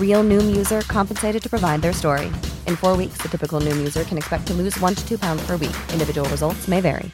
[0.00, 2.26] Real Noom user compensated to provide their story.
[2.66, 5.46] In four weeks, the typical Noom user can expect to lose one to two pounds
[5.46, 5.76] per week.
[5.92, 7.10] Individual results may vary.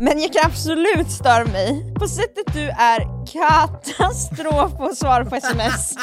[0.00, 5.36] Men jag kan absolut störa mig på sättet du är katastrof på att svara på
[5.36, 5.94] sms.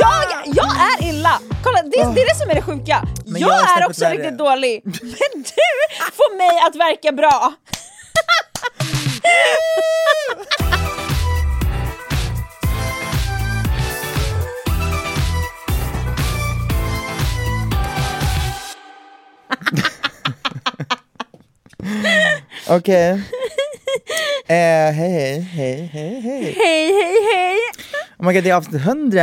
[0.00, 1.40] jag, jag är illa!
[1.62, 3.08] Kolla, det, det är det som är det sjuka.
[3.24, 7.52] Jag, jag är också riktigt dålig, men du får mig att verka bra.
[22.68, 23.10] Okej.
[24.46, 26.52] Eh, hej, hej, hej, hej, hej.
[26.56, 27.56] Hej hej hej!
[28.18, 29.20] Oh my god, det är avsnitt 100!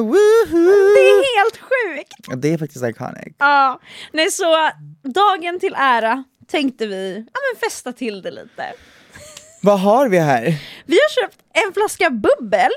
[0.00, 0.94] Woohoo!
[0.94, 2.42] Det är helt sjukt!
[2.42, 3.34] Det är faktiskt iconic.
[3.38, 3.80] Ja,
[4.12, 4.70] nej så
[5.14, 8.72] dagen till ära tänkte vi ja, men festa till det lite.
[9.62, 10.42] Vad har vi här?
[10.86, 12.70] Vi har köpt en flaska bubbel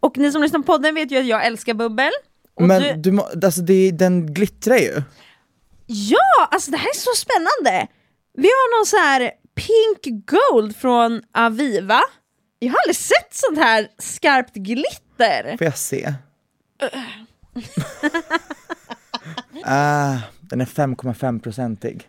[0.00, 2.10] och ni som lyssnar på podden vet ju att jag älskar bubbel.
[2.56, 5.02] Och Men du- du, må, alltså det, den glittrar ju.
[5.86, 7.86] Ja, alltså det här är så spännande!
[8.36, 12.00] Vi har någon så här pink gold från Aviva.
[12.58, 15.56] Jag har aldrig sett sånt här skarpt glitter.
[15.58, 16.14] Får jag se?
[19.64, 22.02] ah, den är 5,5-procentig.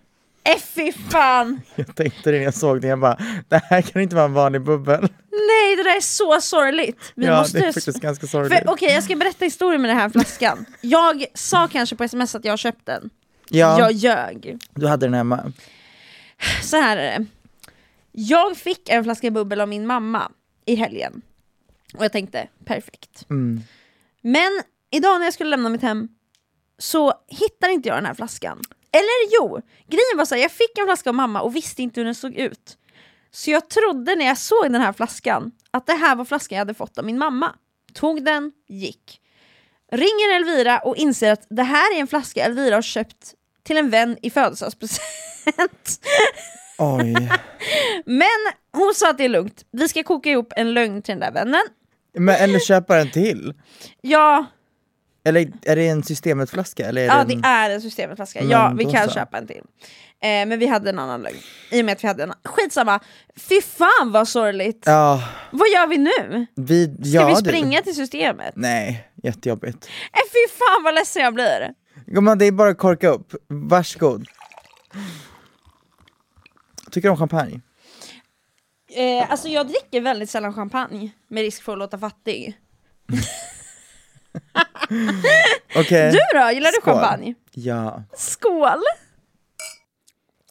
[0.43, 1.61] Äh, fy fan!
[1.75, 3.17] Jag tänkte det när jag såg den, jag bara,
[3.49, 5.01] det här kan inte vara en vanlig bubbel.
[5.31, 7.13] Nej, det där är så sorgligt.
[7.15, 7.59] Vi ja, måste...
[7.59, 8.63] det är faktiskt ganska sorgligt.
[8.65, 10.65] Okej, jag ska berätta historien med den här flaskan.
[10.81, 13.09] Jag sa kanske på sms att jag köpt den.
[13.49, 14.57] ja, Jag ljög.
[14.73, 15.51] du hade den hemma.
[16.63, 17.25] Så här är det.
[18.11, 20.31] Jag fick en flaska bubbel av min mamma
[20.65, 21.21] i helgen.
[21.97, 23.25] Och jag tänkte, perfekt.
[23.29, 23.61] Mm.
[24.21, 26.07] Men idag när jag skulle lämna mitt hem
[26.77, 28.61] så hittar inte jag den här flaskan.
[28.91, 31.99] Eller jo, grejen var så här, jag fick en flaska av mamma och visste inte
[31.99, 32.77] hur den såg ut.
[33.31, 36.61] Så jag trodde när jag såg den här flaskan att det här var flaskan jag
[36.61, 37.55] hade fått av min mamma.
[37.93, 39.21] Tog den, gick.
[39.91, 43.89] Ringer Elvira och inser att det här är en flaska Elvira har köpt till en
[43.89, 45.01] vän i födelsedagspresent.
[46.77, 47.13] Oj.
[48.05, 48.27] Men
[48.73, 51.31] hon sa att det är lugnt, vi ska koka ihop en lögn till den där
[51.31, 51.61] vännen.
[52.17, 53.53] Men, eller köpa en till.
[54.01, 54.45] Ja,
[55.25, 56.85] Eller är det en systemetflaska?
[56.85, 57.41] Eller är ja det en...
[57.41, 59.13] det är en systemetflaska, ja vi kan så.
[59.13, 59.61] köpa en till.
[60.21, 61.35] Eh, men vi hade en annan lögn,
[61.71, 62.99] i och med att vi hade en Skitsamma,
[63.35, 64.83] fy fan vad sorgligt!
[64.85, 66.45] Ja, Vad gör vi nu?
[66.55, 66.85] vi...
[66.87, 68.53] Ska ja, vi springa till systemet?
[68.55, 69.85] Nej, jättejobbigt.
[69.85, 71.69] Eh, fy fan vad ledsen jag blir!
[72.07, 73.33] Gumman, det är bara att korka upp.
[73.47, 74.27] Varsågod.
[76.91, 77.61] Tycker du om champagne?
[78.89, 82.57] Eh, alltså jag dricker väldigt sällan champagne, med risk för att låta fattig.
[85.75, 86.11] Okej.
[86.11, 86.93] Du då, gillar du Skål.
[86.93, 87.33] champagne?
[87.51, 88.03] Ja.
[88.17, 88.81] Skål!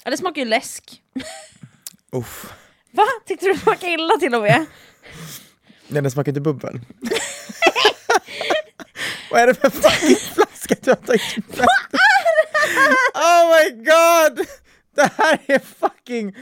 [0.05, 1.03] Ja, det smakar ju läsk.
[2.13, 2.53] Uff.
[2.91, 3.03] Va?
[3.27, 4.67] Tyckte du det smakade illa till och med?
[5.89, 6.81] Nej, den smakar inte bubbel.
[9.31, 11.67] Vad är det för fucking flaska du har tagit med?
[13.15, 14.47] Oh my god!
[14.95, 16.35] Det här är fucking...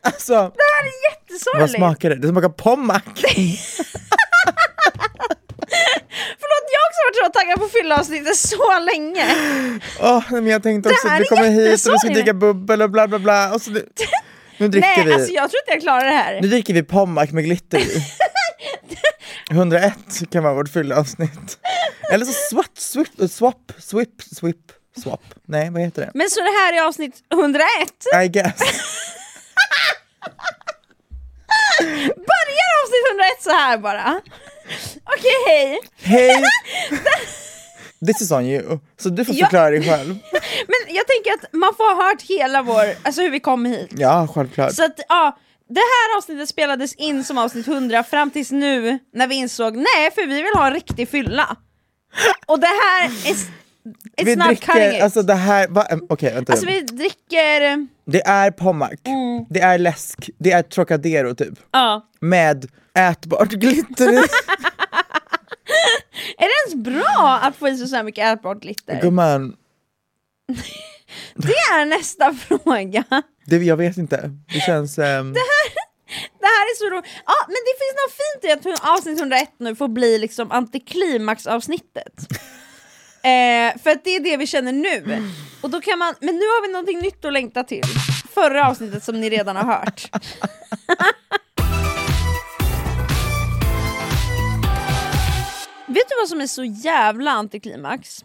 [0.00, 1.74] Alltså, Det här är vad jättesorgligt!
[1.76, 2.16] smakar det?
[2.16, 3.02] Det smakar pommac.
[6.40, 9.26] Förlåt, jag har också varit så taggad på att fylla avsnittet så länge.
[10.00, 12.90] Åh, men jag tänkte också att vi kommer hit och vi ska dricka bubbel och
[12.90, 13.54] bla bla bla.
[13.54, 13.88] Och så nu,
[14.58, 15.12] nu dricker Nej, vi.
[15.14, 16.40] alltså jag tror inte jag klarar det här.
[16.40, 18.02] Nu dricker vi pommac med glitter i.
[19.50, 19.94] 101
[20.30, 21.58] kan vara vårt fyllavsnitt.
[22.12, 24.56] Eller så swat, swip, swap, swip, swip,
[25.02, 25.22] Swap.
[25.46, 26.10] Nej, vad heter det?
[26.14, 27.64] Men så det här är avsnitt 101?
[28.24, 28.58] I guess.
[32.00, 34.20] Börjar avsnitt 101 så här bara?
[35.04, 35.80] Okej, hej!
[36.02, 36.44] Hej!
[38.06, 38.78] This is on you.
[39.00, 40.08] Så du får förklara dig själv.
[40.66, 43.88] Men jag tänker att man får ha hört hela vår, alltså hur vi kom hit.
[43.90, 44.72] Ja, självklart.
[44.74, 45.38] Så att ja,
[45.68, 50.10] det här avsnittet spelades in som avsnitt 100 fram tills nu när vi insåg nej
[50.14, 51.56] för vi vill ha en riktig fylla.
[52.46, 53.36] Och det här är
[54.16, 55.02] It's vi not cutting dricker, it.
[55.02, 56.52] alltså det här, va, okej vänta.
[56.52, 59.44] Alltså vi dricker, Det är Pommac, Mm.
[59.50, 61.54] det är läsk, det är Trocadero typ.
[61.72, 62.06] ja.
[62.20, 62.66] Med
[62.98, 64.16] ätbart glitter i.
[66.38, 69.00] Är det ens bra att få i sig så här mycket ätbart glitter?
[69.00, 69.56] Gumman,
[71.34, 73.04] Det är nästa fråga.
[73.46, 74.30] det, jag vet inte.
[74.52, 74.98] Det känns...
[74.98, 75.32] ehm,
[76.40, 77.04] Det här är så roligt.
[77.26, 82.14] Ja, men det finns något fint i att avsnitt 101 nu får bli liksom antiklimaxavsnittet.
[83.26, 85.22] Eh, för att det är det vi känner nu.
[85.60, 87.84] Och då kan man, men nu har vi någonting nytt att längta till.
[88.34, 90.10] Förra avsnittet som ni redan har hört.
[95.86, 98.24] Vet du vad som är så jävla antiklimax?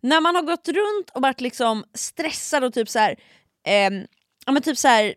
[0.00, 3.16] När man har gått runt och varit liksom stressad och typ så här,
[3.66, 4.06] ehm,
[4.46, 5.14] ja men typ så här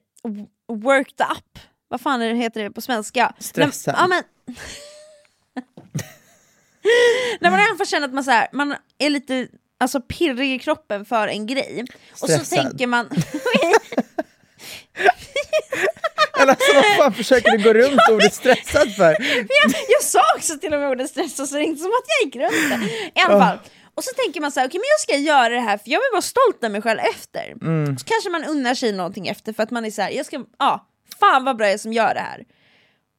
[0.68, 3.34] worked up, vad fan är det, heter det på svenska?
[3.40, 3.96] Stressad.
[3.98, 4.24] Ja, men,
[7.40, 9.48] när man i alla fall känner att man, så här, man är lite
[9.80, 11.86] alltså, pirrig i kroppen för en grej.
[12.12, 12.60] Och så Stressad.
[12.60, 13.10] tänker man...
[16.40, 19.12] Eller alltså vad fan försöker du gå runt ordet stressad för?
[19.32, 22.06] jag, jag sa också till och med ordet stressa så det är inte som att
[22.08, 23.20] jag gick runt det.
[23.20, 23.60] I alla fall.
[23.96, 26.00] Och så tänker man så här, okej men jag ska göra det här för jag
[26.00, 27.56] vill vara stolt över mig själv efter.
[27.98, 30.44] Så kanske man unnar sig någonting efter för att man är så här, jag ska,
[30.60, 30.88] ja,
[31.20, 32.44] fan vad bra jag är som gör det här.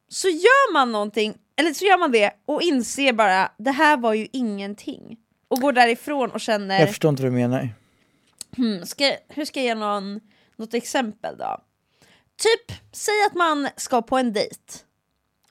[0.09, 4.15] Så gör man någonting, eller så gör man det och inser bara, det här var
[4.15, 5.17] ju ingenting.
[5.49, 7.69] Och går därifrån och känner, Jag förstår inte vad du menar.
[8.57, 10.21] Hmm, ska, hur ska jag ge någon,
[10.57, 11.59] något exempel då?
[12.39, 14.61] Typ, säg att man ska på en dejt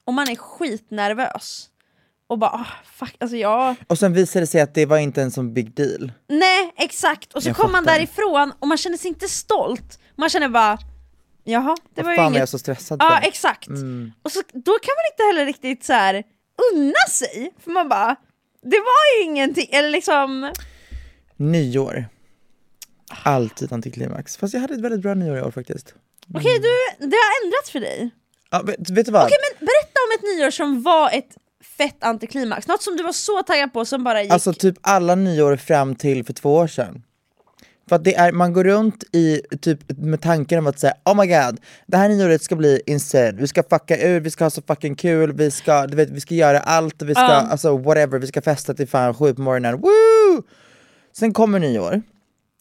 [0.05, 1.69] och man är skitnervös
[2.27, 3.75] och bara ah, fuck, alltså jag...
[3.87, 6.11] Och sen visade det sig att det var inte en sån big deal.
[6.27, 9.99] Nej exakt, och så kommer man därifrån och man känner sig inte stolt.
[10.15, 10.77] Man känner bara
[11.45, 12.49] jaha, det var Vad ju fan var jag inget...
[12.49, 13.27] så stressad Ja för?
[13.27, 13.67] exakt.
[13.67, 14.11] Mm.
[14.21, 16.23] Och så, då kan man inte heller riktigt så här
[16.73, 18.15] unna sig, för man bara
[18.61, 20.51] det var ju ingenting, eller liksom...
[21.35, 22.05] Nyår.
[23.23, 24.37] Alltid antiklimax.
[24.37, 25.93] Fast jag hade ett väldigt bra nyår i år faktiskt.
[26.35, 28.09] Okej du, det har ändrats för dig.
[28.51, 29.23] Ja, vet, vet du vad?
[29.25, 31.35] Okej men berätta om ett nyår som var ett
[31.77, 34.31] fett antiklimax, något som du var så taggad på som bara gick...
[34.31, 37.03] Alltså typ alla nyår fram till för två år sedan.
[37.89, 41.15] För att det är, man går runt i typ med tanken om att säga oh
[41.21, 44.49] my god, det här nyåret ska bli insane, vi ska fucka ur, vi ska ha
[44.49, 47.47] så fucking kul, vi ska, du vet, vi ska göra allt, vi ska, Ja.
[47.51, 50.43] alltså whatever, vi ska festa till fan sju på morgonen, woo!
[51.17, 52.01] Sen kommer nyår,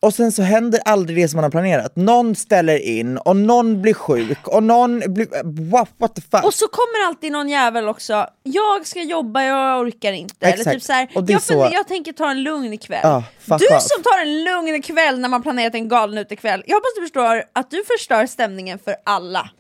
[0.05, 1.97] och sen så händer aldrig det som man har planerat.
[1.97, 5.27] Någon ställer in, och någon blir sjuk, och någon blir,
[5.71, 6.45] what, what the fuck?
[6.45, 10.47] Och så kommer alltid någon jävel också, jag ska jobba, jag orkar inte.
[10.47, 10.75] Eller Exakt.
[10.75, 13.23] typ så här, jag, så- jag tänker ta en lugn kväll.
[13.39, 13.83] Fuck du off.
[13.83, 17.43] som tar en lugn kväll när man planerat en galen utekväll, jag hoppas du förstår
[17.53, 19.51] att du förstör stämningen för alla.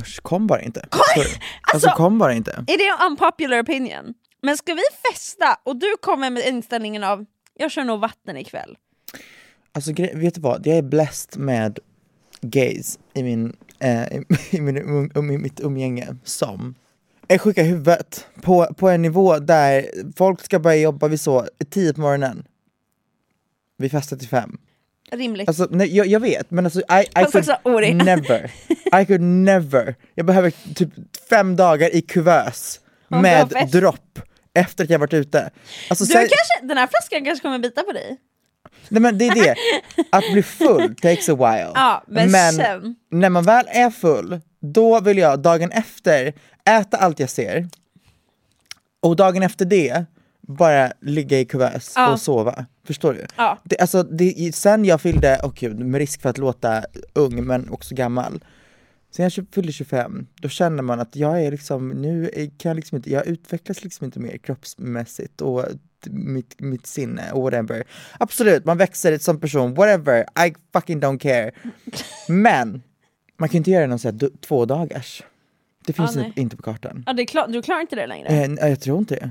[0.00, 0.80] Usch, kom bara inte.
[1.14, 1.26] Sorry.
[1.72, 2.50] Alltså, Alltså- kom bara inte.
[2.66, 4.14] Är det en unpopular opinion?
[4.42, 4.82] Men ska vi
[5.12, 7.24] festa och du kommer med inställningen av
[7.58, 8.76] jag kör nog vatten ikväll.
[9.72, 11.78] Alltså vet du vad, jag är blessed med
[12.40, 14.12] gays i, min, eh,
[14.50, 16.74] i, min, um, um, i mitt umgänge som
[17.28, 19.86] är sjuka i huvudet på, på en nivå där
[20.16, 22.44] folk ska börja jobba vid så 10 på morgonen.
[23.78, 24.58] Vi festar till fem.
[25.10, 25.48] Rimligt.
[25.48, 27.44] Alltså, nej, jag, jag vet, men alltså I, I could
[28.04, 28.50] never,
[29.02, 29.94] I could never.
[30.14, 30.90] Jag behöver typ
[31.30, 34.18] fem dagar i kuvös med dropp
[34.54, 35.50] efter att jag varit ute.
[35.90, 38.16] Alltså, du sen- kanske, den här flaskan kanske kommer bita på dig?
[38.92, 39.54] Nej men det är det,
[40.12, 41.70] att bli full takes a while.
[41.74, 46.32] Ja, men sen- när man väl är full, då vill jag dagen efter
[46.70, 47.68] äta allt jag ser,
[49.02, 50.04] och dagen efter det
[50.48, 52.12] bara ligga i kuvös Ja.
[52.12, 52.66] och sova.
[52.86, 53.26] Förstår du?
[53.36, 53.58] Ja.
[53.64, 57.70] Det, alltså, det, sen jag fyllde, åh gud, med risk för att låta ung men
[57.70, 58.44] också gammal,
[59.16, 62.96] sen jag fyllde 25, då känner man att jag är liksom, nu kan jag liksom
[62.96, 65.64] inte, jag utvecklas liksom inte mer kroppsmässigt och
[66.06, 67.84] mitt, mitt sinne och whatever.
[68.18, 71.50] Absolut, man växer som person, whatever, I fucking don't care.
[72.28, 72.82] Men,
[73.36, 75.22] man kan inte göra någon sån här två dagars.
[75.86, 76.32] Det finns nej.
[76.36, 77.04] inte på kartan.
[77.06, 78.28] Ja, det är klart, du klarar inte det längre.
[78.28, 79.30] Eh, jag tror inte det.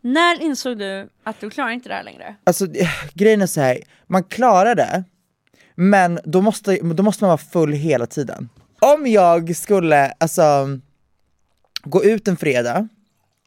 [0.00, 2.36] När insåg du att du klarar inte det här längre?
[2.44, 5.04] Alltså eh, grejen är så här, man klarar det,
[5.74, 8.48] men då måste, då måste man vara full hela tiden.
[8.80, 10.78] Om jag skulle alltså
[11.84, 12.88] gå ut en fredag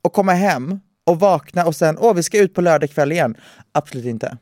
[0.01, 3.35] och komma hem och vakna och sen, åh vi ska ut på lördag kväll igen.
[3.71, 4.37] Absolut inte.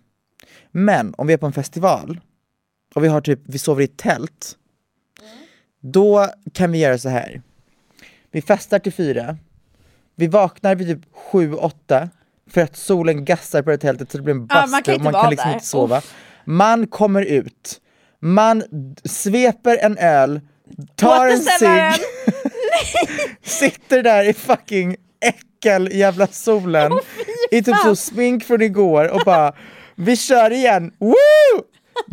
[0.71, 2.19] Men om vi är på en festival
[2.95, 4.55] och vi har typ, vi sover i ett tält,
[5.79, 7.41] då kan vi göra så här.
[8.31, 9.37] Vi festar till fyra,
[10.15, 12.09] vi vaknar vid typ sju, åtta
[12.49, 14.95] för att solen gassar på det tältet så det blir en Ja, bastu man kan
[14.95, 15.53] och man kan liksom där.
[15.53, 16.01] inte sova.
[16.45, 17.81] Man kommer ut,
[18.19, 18.63] man
[19.03, 20.41] sveper en öl,
[20.95, 22.05] tar en cigg,
[23.43, 26.91] sitter där i fucking äckel jävla solen
[27.51, 29.53] i typ så smink från igår och bara
[29.95, 31.15] vi kör igen, woo!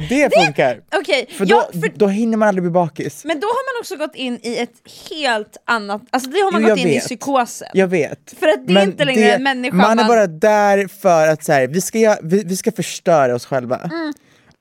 [0.08, 0.80] Det funkar!
[0.94, 3.24] Okej, För då, ja, för, då hinner man aldrig bli bakis.
[3.24, 4.70] men då har man också gått in i ett
[5.10, 7.04] helt annat, alltså det har man Jo, gått in i vet.
[7.04, 7.68] psykosen.
[7.74, 8.34] Jag vet.
[8.40, 11.44] För att det är inte längre en människa Man är man- bara där för att
[11.44, 13.76] så här, vi, ska, vi, vi ska förstöra oss själva.
[13.84, 14.12] Mm.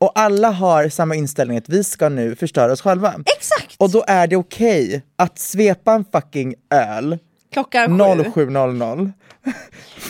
[0.03, 3.13] Och alla har samma inställning att vi ska nu förstöra oss själva.
[3.37, 3.75] Exakt!
[3.77, 7.17] Och då är det okej att svepa en fucking öl
[7.53, 8.45] Klockan sju.
[8.45, 9.11] 07.00.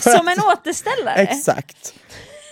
[0.00, 1.14] Som en återställare.
[1.14, 1.94] Exakt.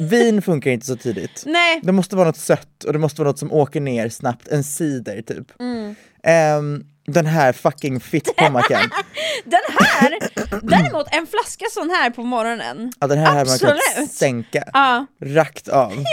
[0.01, 1.43] Vin funkar inte så tidigt.
[1.47, 4.49] Nej, Det måste vara något sött och det måste vara något som åker ner snabbt,
[4.49, 5.61] en cider typ.
[5.61, 5.95] Mm.
[6.23, 8.81] Ehm, den här fucking fittpommacken.
[9.45, 10.19] den här,
[10.63, 12.93] däremot en flaska sån här på morgonen.
[13.01, 14.13] Ja, den här hade man kunnat Absolut.
[14.13, 14.65] sänka.
[14.73, 15.93] Ja, Rakt av.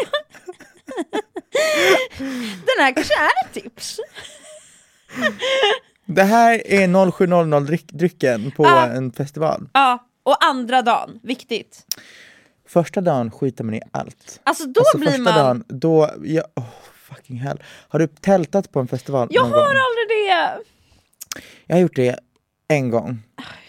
[2.65, 3.99] den här kanske är ett tips.
[6.05, 8.87] Det här är 07.00 dryck, drycken på Ja.
[8.87, 9.69] en festival.
[9.73, 11.85] Ja, och andra dagen, viktigt.
[12.67, 14.39] Första dagen skiter man i allt.
[14.43, 15.33] Alltså då alltså, blir första man...
[15.33, 16.63] dagen, då, ja, oh,
[17.09, 17.63] fucking hell.
[17.87, 19.67] Har du tältat på en festival Jag någon har gång?
[19.67, 20.63] aldrig det!
[21.67, 22.19] Jag har gjort det
[22.67, 23.19] en gång.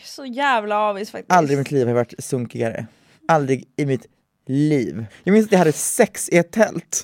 [0.05, 1.33] Så jävla avis faktiskt.
[1.33, 2.87] Aldrig i mitt liv har jag varit sunkigare.
[3.29, 4.07] Aldrig i mitt
[4.51, 5.07] liv.
[5.25, 7.03] Jag minns att jag hade sex i ett tält.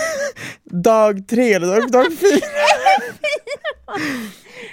[0.64, 2.46] dag tre eller dag, dag fyra.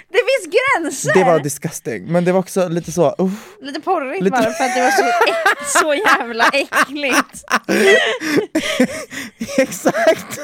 [0.08, 1.14] Det finns gränser!
[1.14, 2.04] Det var disgusting.
[2.12, 4.90] Men det var också lite så, uh, Lite porrigt Lite- bara för att det var
[4.90, 7.44] så, äck, så jävla äckligt.
[9.58, 10.38] exakt.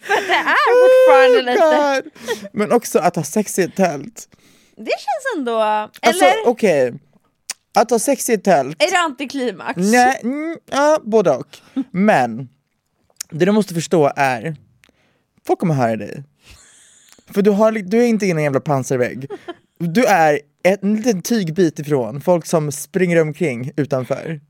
[0.00, 1.64] För det är fortfarande lite...
[1.64, 2.12] Oh God.
[2.52, 4.28] Men också att ha sex i ett tält.
[4.76, 5.60] Det känns ändå...
[5.60, 6.94] Alltså Eller okej,
[7.74, 9.76] att ha sex i ett tält, är det antiklimax?
[9.76, 11.58] nej, mm, ja både och.
[11.90, 12.48] Men
[13.30, 14.56] det du måste förstå är,
[15.46, 16.24] folk kommer höra dig.
[17.30, 19.30] För du, har, du är inte i en jävla pansarvägg.
[19.78, 24.40] Du är en liten tygbit ifrån folk som springer omkring utanför.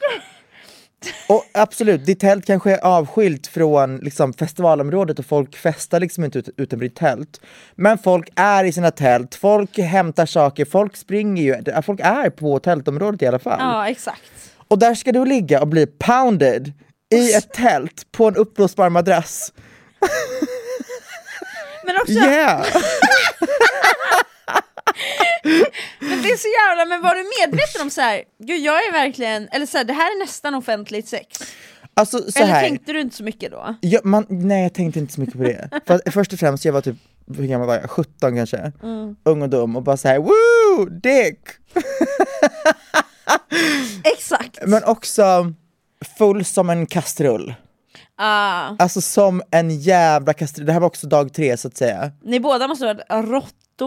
[1.28, 6.38] Och absolut, ditt tält kanske är avskilt från liksom, festivalområdet och folk festar liksom inte
[6.38, 7.40] ut, utanför tält.
[7.75, 12.59] Men folk är i sina tält, folk hämtar saker, folk springer ju, folk är på
[12.59, 13.59] tältområdet i alla fall.
[13.61, 14.23] Ja, exakt.
[14.68, 16.73] Och där ska du ligga och bli pounded
[17.14, 19.52] i ett tält på en uppblåsbar madrass.
[21.85, 22.66] Men också, Yeah!
[26.01, 28.93] men det är så jävla, men var du medveten om så här, gud jag är
[28.93, 31.39] verkligen, eller så här, det här är nästan offentligt sex?
[31.95, 32.62] Alltså så eller här.
[32.62, 33.75] tänkte du inte så mycket då?
[33.81, 35.69] Ja, man, nej jag tänkte inte så mycket på det.
[35.87, 36.97] För först och främst, jag var typ,
[37.37, 37.91] hur gammal var jag?
[37.91, 38.73] 17 kanske?
[39.25, 41.39] Ung och dum och bara såhär woo, dick!
[44.05, 44.59] Exakt!
[44.67, 45.53] Men också
[46.19, 47.55] full som en kastrull.
[48.17, 50.67] Ah, Alltså som en jävla kastrull.
[50.67, 52.11] Det här var också dag tre så att säga.
[52.25, 53.07] ni båda måste ha varit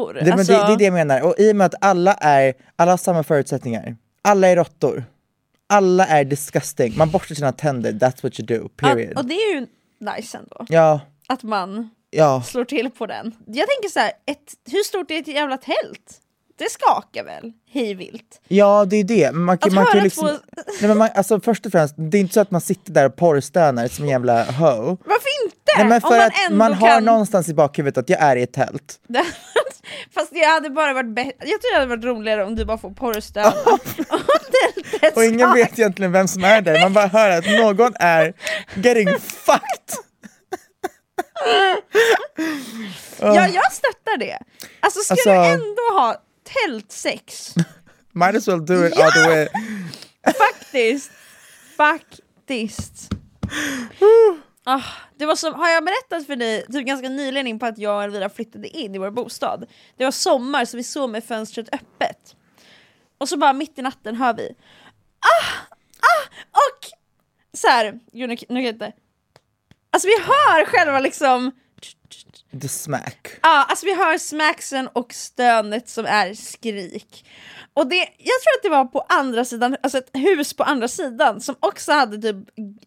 [0.04, 0.26] råttor.
[0.26, 1.22] Det, alltså, det, det är det jag menar.
[1.22, 3.96] Och i och med att alla är, alla har samma förutsättningar.
[4.22, 5.04] Alla är råttor.
[5.68, 6.94] Alla är disgusting.
[6.98, 9.12] Man borstar sina tänder, that's what you do, period.
[9.16, 9.68] ja, och det är ju
[10.00, 12.44] nice ändå, Ja, att man ja.
[12.44, 13.26] slår till på den.
[13.46, 16.22] Jag tänker så här, ett, hur stort är ett jävla tält?
[16.58, 18.42] Det skakar väl hej vilt?
[18.48, 20.34] Ja det är det, man, Att man kan liksom, två-
[20.82, 23.06] nej, men man, alltså först och främst, det är inte så att man sitter där
[23.06, 24.98] och porrstönar som en jävla ho.
[25.06, 25.56] Varför inte?
[25.78, 27.04] Nej, men Om för man att man har kan...
[27.06, 29.00] någonstans i bakhuvudet att jag är i ett tält.
[30.14, 32.78] Fast det hade bara varit bättre, jag tror det hade varit roligare om du bara
[32.78, 33.54] får porrstöna.
[35.16, 38.34] och ingen vet egentligen vem som är där, man bara hör att någon är
[38.76, 40.00] getting fucked.
[43.20, 44.40] Ja, jag stöttar det.
[44.80, 46.16] Alltså ska Alltså- du ändå ha
[46.54, 47.56] tältsex,
[48.12, 49.48] Might as well do it all the way.
[50.34, 51.12] faktiskt,
[51.78, 53.10] faktiskt.
[54.68, 54.84] Ah,
[55.18, 57.96] det var som, har jag berättat för dig typ ganska nyligen in på att jag
[57.96, 59.66] och Elvira flyttade in i vår bostad?
[59.98, 62.36] Det var sommar så vi sov med fönstret öppet.
[63.18, 64.56] Och så bara mitt i natten hör vi
[65.20, 65.46] ah,
[66.00, 66.90] ah, och
[67.58, 68.92] så här, gud nu, nu kan jag inte.
[69.92, 71.52] Alltså vi hör själva liksom
[72.62, 73.28] the smack.
[73.42, 77.26] Ja, alltså vi hör smacksen och stönet som är skrik.
[77.74, 78.06] Och det, jag
[78.42, 81.92] tror att det var på andra sidan, alltså ett hus på andra sidan som också
[81.92, 82.36] hade typ,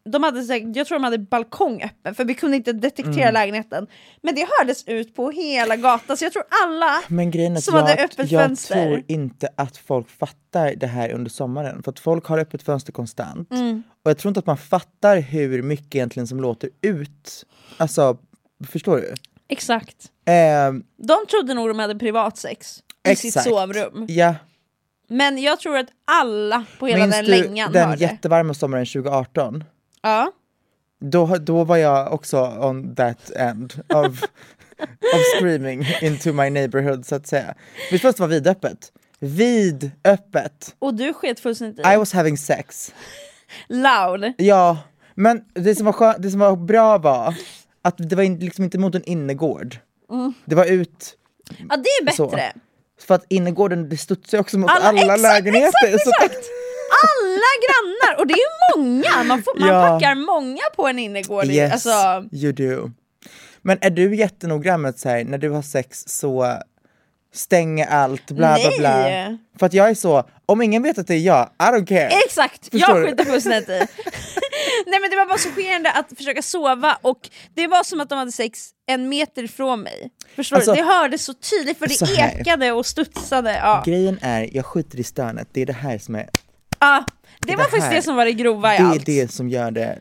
[0.04, 0.40] de hade
[0.74, 3.86] jag tror de hade balkong öppen för vi kunde inte detektera lägenheten.
[4.22, 7.74] Men det hördes ut på hela gatan så jag tror alla Men grejen är som
[7.74, 8.74] att hade jag, öppet jag fönster.
[8.74, 11.82] tror inte att folk fattar det här under sommaren.
[11.82, 13.50] För att folk har öppet fönster konstant.
[13.52, 13.82] Mm.
[14.04, 17.44] Och jag tror inte att man fattar hur mycket egentligen som låter ut.
[17.76, 18.18] Alltså,
[18.68, 19.14] förstår du?
[19.48, 19.96] Exakt.
[20.26, 23.48] Ehm, De trodde nog de hade privatsex i sitt exakt.
[23.48, 24.04] sovrum.
[24.08, 24.34] Ja.
[25.08, 28.02] Men jag tror att alla på hela Minns den du längan den hörde.
[28.02, 29.64] jättevarma sommaren 2018?
[30.02, 30.32] Ja.
[31.00, 34.06] Då, då var jag också on that end of,
[35.14, 37.54] of screaming into my neighborhood så att säga.
[37.90, 38.92] Visst var det var vidöppet?
[39.20, 40.74] Vidöppet!
[40.78, 41.96] Och du sket fullständigt I i.
[41.96, 42.94] was having sex.
[43.68, 44.32] Loud.
[44.38, 44.78] Ja,
[45.14, 47.34] men det som var, skö- det som var bra var
[47.82, 49.76] att det var liksom inte mot en innergård.
[50.44, 51.14] Det var ut,
[51.68, 52.28] Ja det är Så.
[52.28, 52.52] bättre.
[53.06, 55.66] för att innergården studsar också mot Alla- alla, exakt, lägenheter.
[55.84, 56.46] exakt, så exakt.
[57.04, 59.88] Alla grannar, och det är ju många, man, får, man Ja.
[59.88, 61.44] packar många på en innergård.
[61.44, 62.90] Yes, Alltså, you do.
[63.62, 66.54] Men är du jättenoggrann med att säga när du har sex så
[67.34, 68.96] stänger allt, bla bla bla?
[69.02, 69.38] Nej.
[69.58, 72.10] För att jag är så, om ingen vet att det är jag, I don't care.
[72.26, 73.72] exakt, Förstår jag skiter fullständigt i.
[74.86, 78.08] Nej men det var bara så chockerande att försöka sova och det var som att
[78.08, 80.10] de hade sex en meter ifrån mig.
[80.36, 80.76] Förstår Alltså- du?
[80.80, 83.52] Det hördes så tydligt för det ekade och studsade.
[83.62, 83.82] Ja.
[83.86, 86.28] Grejen är, jag skiter i stönet, det är det här som är,
[86.80, 87.04] Ja,
[87.40, 89.06] det var Det faktiskt här- det som var det grova i det är allt.
[89.06, 89.98] det som gör det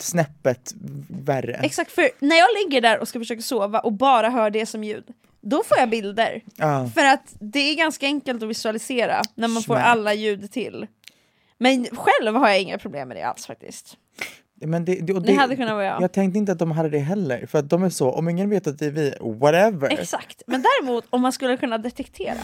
[0.00, 0.74] snäppet
[1.08, 1.54] värre.
[1.62, 4.84] Exakt, för när jag ligger där och ska försöka sova och bara hör det som
[4.84, 5.04] ljud,
[5.40, 6.40] då får jag bilder.
[6.56, 6.90] Ja.
[6.94, 9.86] För att det är ganska enkelt att visualisera när man får Smack.
[9.86, 10.86] alla ljud till.
[11.58, 13.96] Men själv har jag inga problem med det alls faktiskt.
[14.66, 16.02] Men det, det, och Det hade kunnat vara jag.
[16.02, 18.50] Jag tänkte inte att de hade det heller, för att de är så, om ingen
[18.50, 19.92] vet att det är vi, whatever.
[19.92, 22.40] Exakt, men däremot om man skulle kunna detektera.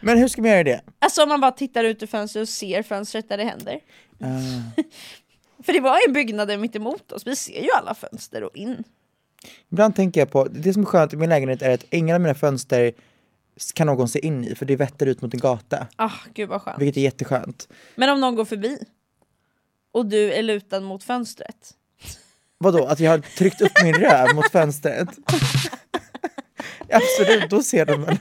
[0.00, 0.80] Men hur ska man göra det?
[0.98, 3.80] Alltså om man bara tittar ut ur fönstret och ser fönstret där det händer.
[4.20, 4.82] Ah.
[5.62, 8.44] För det var ju en byggnad där mitt emot oss, vi ser ju alla fönster
[8.44, 8.84] och in.
[9.72, 12.20] Ibland tänker jag på, det som är skönt i min lägenhet är att inga av
[12.20, 12.92] mina fönster
[13.74, 15.86] kan någon se in i, för det vetter ut mot en gata.
[15.96, 16.80] Ah, gud vad skönt.
[16.80, 17.68] Vilket är jätteskönt.
[17.94, 18.78] Men om någon går förbi
[19.96, 21.74] och du är lutad mot fönstret.
[22.58, 25.08] Vadå, att jag har tryckt upp min röv mot fönstret?
[26.92, 28.18] Absolut, då ser de väl.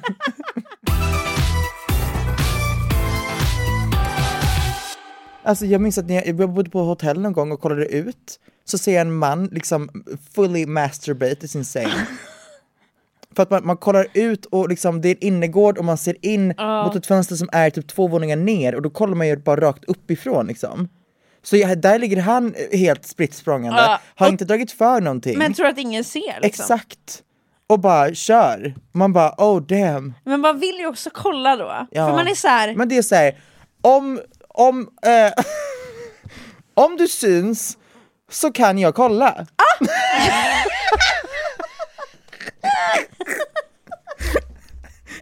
[5.43, 8.39] Alltså jag minns att när jag, jag bodde på hotell någon gång och kollade ut,
[8.65, 9.89] så ser jag en man liksom
[10.33, 11.89] fully masturbate i sin säng.
[13.35, 16.25] För att man, man kollar ut och liksom det är en innergård och man ser
[16.25, 19.37] in mot ett fönster som är typ två våningar ner och då kollar man ju
[19.37, 20.89] bara rakt uppifrån liksom.
[21.45, 25.37] Så jag, där ligger han helt spritt språngande, Ja, har och- inte dragit för någonting.
[25.37, 26.63] Men tror att ingen ser liksom.
[26.63, 27.21] Exakt!
[27.67, 28.75] Och bara kör.
[28.91, 30.13] Man bara oh damn.
[30.23, 31.87] Men man vill ju också kolla då.
[31.91, 32.07] Ja.
[32.07, 33.39] För man är så här, Men det är såhär,
[33.81, 35.31] om, om, eh,
[36.85, 37.77] om du syns
[38.31, 39.35] så kan jag kolla.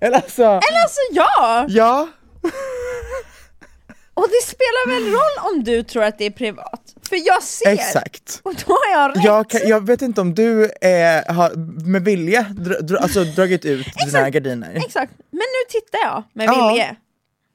[0.01, 1.65] Eller alltså, alltså ja!
[1.69, 2.07] ja.
[4.13, 6.95] Och det spelar väl roll om du tror att det är privat?
[7.09, 7.69] För jag ser!
[7.69, 8.39] Exakt.
[8.43, 9.23] Och då har jag rätt!
[9.23, 11.55] Jag, kan, jag vet inte om du eh, har
[11.89, 14.73] med vilja dra, dra, alltså, dragit ut dina gardiner.
[14.75, 16.67] Exakt, men nu tittar jag med Ja.
[16.69, 16.95] vilje.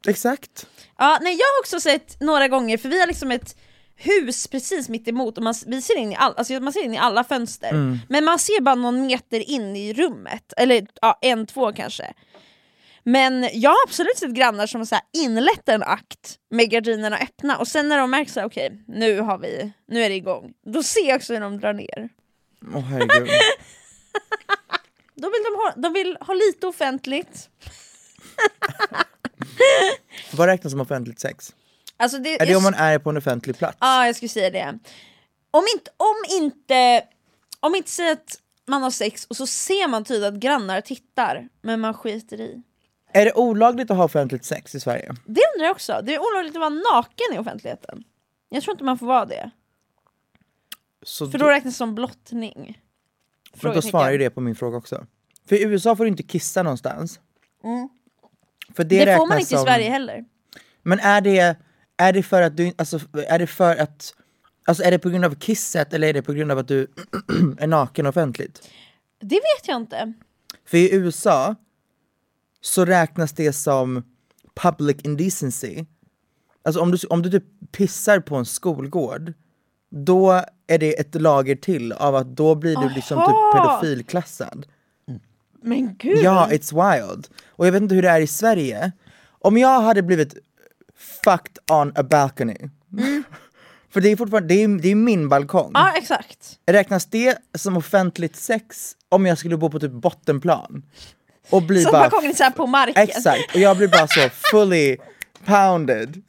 [0.08, 0.66] Exakt.
[0.98, 3.56] Ja, nej, jag har också sett några gånger, för vi har liksom ett
[3.96, 6.94] hus precis mitt emot och man, vi ser in i all, alltså man ser in
[6.94, 7.70] i alla fönster.
[7.70, 7.98] Mm.
[8.08, 12.12] Men man ser bara någon meter in i rummet, eller ja, en, två kanske.
[13.08, 17.58] Men jag har absolut sett grannar som så här inlett en akt med gardinerna öppna
[17.58, 20.82] och sen när de märker här, okej nu har vi, nu är det igång, då
[20.82, 22.08] ser jag också hur de drar ner.
[22.74, 23.28] Åh herregud.
[25.14, 27.48] Då vill de, ha, de vill ha lite offentligt.
[30.32, 31.54] Vad räknas som offentligt sex?
[31.96, 33.76] Alltså det, Är det om man är på en offentlig plats?
[33.80, 34.78] Ja, jag skulle säga det.
[35.50, 37.04] Om inte, om inte,
[37.60, 41.48] om inte säger att man har sex och så ser man tydligt att grannar tittar,
[41.62, 42.62] men man skiter i.
[43.12, 45.14] Är det olagligt att ha offentligt sex i Sverige?
[45.26, 46.00] Det undrar jag också.
[46.04, 48.04] Det är olagligt att vara naken i offentligheten.
[48.48, 49.50] Jag tror inte man får vara det.
[51.02, 52.80] Så För då räknas det som blottning.
[53.62, 55.06] men då svarar ju det på min fråga också.
[55.48, 57.20] För i USA får du inte kissa någonstans.
[58.76, 59.06] För det, Mm.
[59.06, 59.64] Det, får man inte i som...
[59.64, 60.24] Sverige heller.
[60.82, 61.56] Men är det,
[61.96, 64.14] är det för att du, alltså är det för att,
[64.64, 66.86] alltså är det på grund av kisset eller är det på grund av att du
[67.58, 68.70] är naken offentligt?
[69.20, 70.12] Det vet jag inte.
[70.64, 71.54] För i USA
[72.68, 74.02] så räknas det som
[74.54, 75.84] public indecency.
[76.64, 79.32] Alltså om du, om du typ pissar på en skolgård,
[79.90, 83.52] då är det ett lager till av att då blir du liksom typ Aha.
[83.80, 84.66] pedofilklassad.
[85.62, 86.18] Men gud!
[86.18, 87.28] Ja, it's wild.
[87.46, 88.92] Och jag vet inte hur det är i Sverige.
[89.28, 90.34] Om jag hade blivit
[91.24, 92.56] fucked on a balcony.
[93.90, 95.70] För det är fortfarande, det är, det är min balkong.
[95.74, 96.58] Ja, exakt.
[96.66, 100.82] Räknas det som offentligt sex om jag skulle bo på typ bottenplan?
[101.50, 102.02] Och bli Så bara...
[102.02, 103.02] balkongen är på marken.
[103.02, 104.96] Exakt, och jag blir bara så fully
[105.44, 106.22] pounded.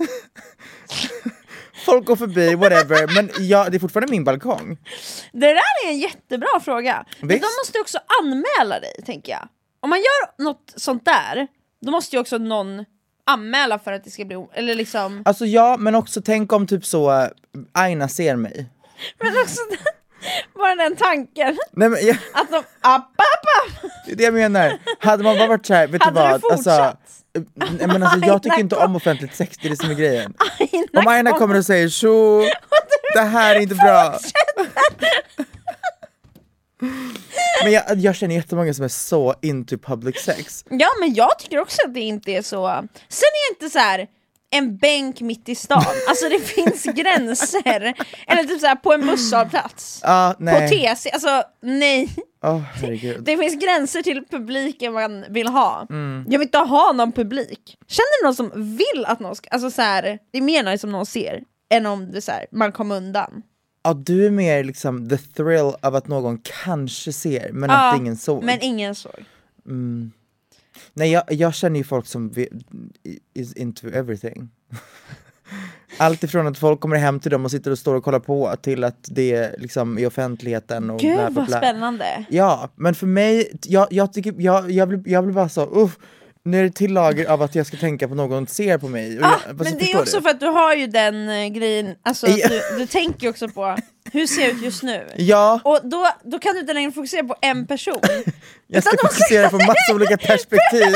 [1.86, 4.78] Folk går förbi, whatever, men jag, det är fortfarande min balkong.
[5.32, 7.06] Det där är en jättebra fråga.
[7.20, 7.42] Men Visst.
[7.42, 9.48] de måste också anmäla dig, tänker jag.
[9.80, 11.48] Om man gör något sånt där,
[11.82, 12.86] då måste ju också någon
[13.26, 14.46] anmäla för att det ska bli...
[14.54, 15.22] Eller liksom...
[15.26, 17.28] Alltså ja, men också tänk om typ så uh,
[17.72, 18.70] Aina ser mig.
[19.20, 19.62] Men också
[20.56, 21.58] bara den tanken.
[21.72, 22.58] Nej, men jag, Att de...
[22.58, 23.92] App, app, app.
[24.06, 24.80] det är det jag menar.
[25.00, 26.52] Hade man bara varit såhär, vet Hade du du vad?
[26.52, 26.98] Alltså,
[27.56, 30.34] nej, men alltså, jag tycker inte om offentligt sex, det är det som är grejen.
[30.60, 32.44] Aina Om Aina kommer och säger tjo,
[33.14, 34.20] det här är inte bra.
[37.64, 40.66] Men jag, jag känner jättemånga som är så into public sex.
[40.70, 42.68] Ja men jag tycker också att det inte är så...
[43.10, 44.08] Sen är jag inte så här
[44.52, 47.94] en bänk mitt i stan, alltså det finns gränser.
[48.28, 50.02] Eller typ så här på en busshållplats.
[50.04, 50.68] Ah, På.
[50.70, 52.10] TC, alltså nej.
[52.42, 53.24] Herregud.
[53.24, 55.88] Det finns gränser till publiken man vill ha.
[55.90, 56.26] Mm.
[56.30, 57.78] Jag vill inte ha någon publik.
[57.88, 59.50] Känner du någon som vill att någon ska...
[59.50, 62.46] Alltså så här, det är mer nice om någon ser, än om det så här,
[62.52, 63.42] man kommer undan.
[63.84, 68.00] Ja, du är mer liksom the thrill av att någon kanske ser men Ja, att
[68.00, 68.44] ingen såg.
[68.44, 69.26] Men ingen såg.
[70.94, 72.34] Nej jag, jag känner ju folk som
[73.34, 74.50] is into everything.
[75.98, 78.56] Allt ifrån att folk kommer hem till dem och sitter och står och kollar på
[78.62, 81.58] till att det är liksom i offentligheten och Gud bla bla vad bla.
[81.58, 82.26] spännande.
[82.30, 85.98] Ja, men för mig, jag, jag, tycker, jag, jag, blir, jag blir bara så, uff,
[86.44, 89.20] nu är det till lager av att jag ska tänka på någon ser på mig.
[89.22, 90.24] Ah, jag, men det är också du?
[90.24, 93.78] för att du har ju den eh, grejen, alltså du, du tänker ju också på
[94.12, 95.08] hur ser jag ut just nu?
[95.16, 98.02] Ja, Och då, då kan du inte längre fokusera på en person.
[98.68, 100.96] jag ska fokusera på massa olika perspektiv.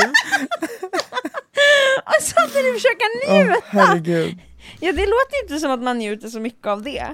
[2.04, 3.60] och samtidigt försöka njuta!
[3.66, 4.38] herregud.
[4.80, 7.06] ja, det låter inte som att man njuter så mycket av det.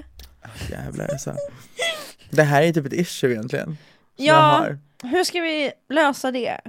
[0.69, 1.35] Jävlar alltså.
[2.29, 3.77] Det här är typ ett issue egentligen.
[4.15, 4.67] Ja,
[5.03, 6.61] hur ska vi lösa det?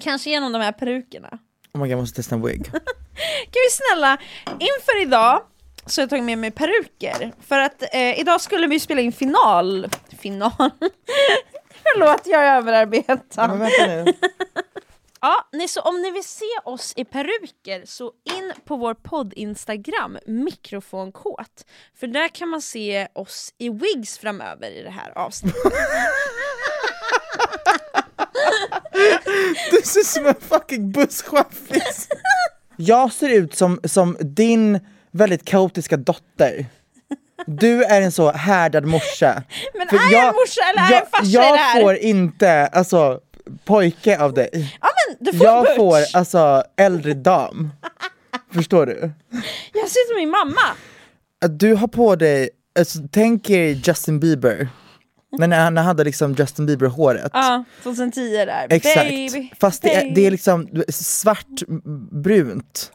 [0.00, 1.38] Kanske genom de här perukerna.
[1.74, 2.64] Oh my God, jag måste testa en wig.
[2.72, 5.42] Kan vi snälla, inför idag
[5.86, 7.32] så har jag tagit med mig peruker.
[7.46, 9.88] För att eh, idag skulle vi spela in final.
[10.18, 10.52] Final?
[11.82, 13.46] Förlåt, jag är överarbetad.
[13.48, 14.04] Men vänta nu.
[15.20, 20.18] Ja, nej, så om ni vill se oss i peruker så in på vår podd-instagram,
[20.26, 21.66] mikrofonkåt.
[21.94, 25.72] För där kan man se oss i wigs framöver i det här avsnittet.
[29.70, 32.08] Du ser ut som en fucking busschaffis.
[32.76, 34.80] Jag ser ut som, som din
[35.10, 36.66] väldigt kaotiska dotter.
[37.46, 39.42] Du är en så härdad morsa.
[39.78, 41.80] Men För är jag en morsa eller är jag en farsa i det Jag här?
[41.82, 43.20] får inte, alltså,
[43.64, 44.78] pojke av dig.
[44.80, 45.76] Ja men du får Jag butch!
[45.76, 47.70] får alltså äldre dam.
[48.54, 49.12] Förstår du?
[49.72, 50.76] Jag ser ut som min mamma!
[51.48, 54.68] Du har på dig, alltså, tänk er Justin Bieber.
[55.38, 57.30] När han hade liksom Justin Bieber håret.
[57.34, 58.66] Ja, 2010 där.
[58.70, 60.14] Exakt, Baby, fast det är, baby.
[60.14, 62.90] det är liksom svartbrunt.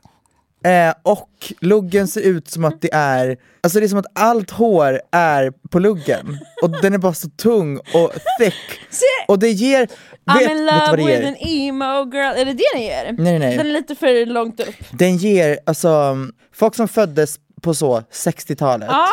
[0.65, 4.49] Eh, och luggen ser ut som att det är, alltså det är som att allt
[4.51, 6.37] hår är på luggen.
[6.63, 8.79] Och den är bara så tung och thick.
[9.27, 9.89] Och det ger, vet,
[10.25, 13.15] I'm vet in love det with an emo girl, är det det den ger?
[13.17, 13.57] Nej, nej.
[13.57, 14.75] Den är lite för långt upp.
[14.91, 16.17] Den ger, alltså,
[16.53, 19.07] folk som föddes på så 60-talet, Ja,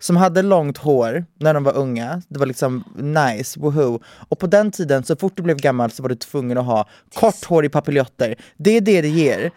[0.00, 4.00] som hade långt hår när de var unga, det var liksom nice, woho.
[4.28, 6.88] Och på den tiden, så fort du blev gammal så var du tvungen att ha
[7.14, 8.34] kort hår i papiljotter.
[8.56, 9.50] Det är det det ger.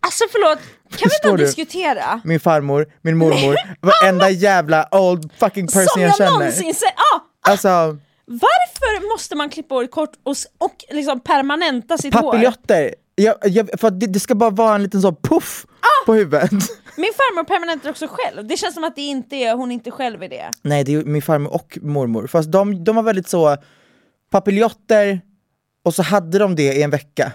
[0.00, 0.58] alltså förlåt,
[0.90, 1.44] kan vi Förstår bara du?
[1.44, 2.20] diskutera?
[2.24, 6.30] Min farmor, min mormor, varenda jävla old fucking person Som jag jag känner.
[6.30, 6.94] någonsin sett!
[7.14, 7.68] Ah, Alltså,
[8.26, 12.22] varför måste man klippa håret kort och, och liksom permanenta sitt hår?
[12.22, 12.94] papiljotter.
[13.18, 16.06] Jag, jag, för det, det ska bara vara en liten sån puff Ah!
[16.06, 16.50] på huvudet.
[16.96, 20.22] Min farmor permanentar också själv, det känns som att det inte är, hon inte själv
[20.22, 20.50] är det.
[20.62, 22.26] Nej, det är min farmor och mormor.
[22.26, 23.56] Fast de, de var väldigt så,
[24.30, 25.20] papiljotter,
[25.84, 27.32] och så hade de det i en vecka.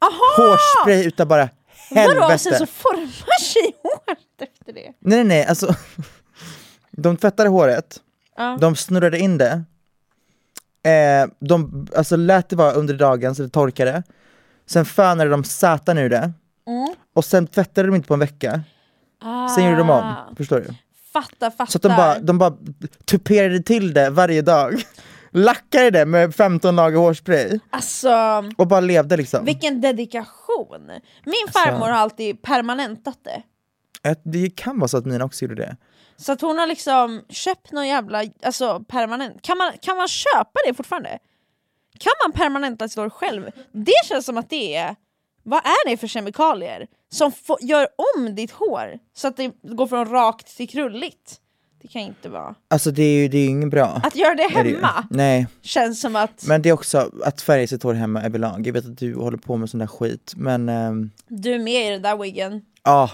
[0.00, 0.12] Aha!
[0.36, 1.48] Hårspray utav bara
[1.90, 2.20] helvete.
[2.20, 4.80] Vadå, sen så formar sig håret efter det?
[4.82, 5.74] Nej nej nej, alltså.
[6.90, 8.00] De tvättade håret,
[8.36, 8.58] Ja.
[8.60, 9.62] de snurrade in det,
[10.90, 14.02] eh, de alltså, lät det vara under dagen så det torkade,
[14.72, 16.32] sen fönade de satan ur det,
[16.66, 16.94] Mm.
[17.14, 18.60] och sen tvättade de inte på en vecka,
[19.54, 20.26] sen gjorde de Ah.
[20.28, 20.36] om.
[20.36, 20.74] Förstår du?
[21.12, 21.66] Fattar, fattar.
[21.66, 22.52] Så att de bara, de bara
[23.04, 24.82] tuperade till det varje dag,
[25.30, 29.44] lackade det med 15 lager hårspray Alltså, och bara levde liksom.
[29.44, 30.90] vilken dedikation!
[31.24, 33.42] Min farmor har alltid permanentat det.
[34.10, 35.76] Ett- Det kan vara så att mina också gjorde det.
[36.16, 39.42] Så att hon har liksom köpt någon jävla alltså, permanent.
[39.42, 41.18] Kan man, kan man köpa det fortfarande?
[42.02, 43.50] Kan man permanenta sitt hår själv?
[43.72, 44.96] Det känns som att det är,
[45.42, 47.86] vad är det för kemikalier som gör
[48.16, 51.38] om ditt hår så att det går från rakt till krulligt?
[51.82, 52.54] Det kan inte vara.
[52.70, 54.00] Alltså det är ju det är ju inget bra.
[54.04, 57.42] Att göra det är det hemma Nej, känns som att men det är också att
[57.42, 58.66] färga sitt hår hemma överlag.
[58.66, 61.86] Jag vet att du håller på med sån där skit, men ehm, du är med
[61.86, 62.62] i den där wiggen.
[62.84, 63.10] ja.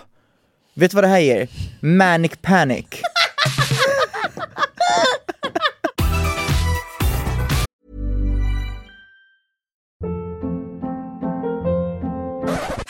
[0.74, 1.48] Vet du vad det här ger?
[1.80, 2.86] Manic panic.